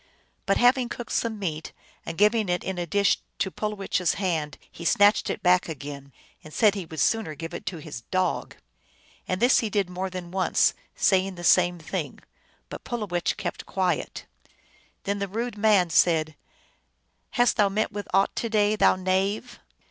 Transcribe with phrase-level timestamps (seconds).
[0.47, 1.73] But having cooked some meat,
[2.07, 6.11] and given it in a dish to Pulowech s hand, he snatched it back again,
[6.43, 8.55] and said he would sooner give it to his dog.
[9.27, 12.17] And this he did more than once, saying the same thing.
[12.67, 14.25] But Pulowech kept quiet.
[15.03, 16.35] Then the rude man said,"
[17.37, 19.59] Hast thou met with aught to day, thou knave